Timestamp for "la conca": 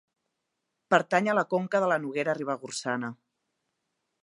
1.41-1.83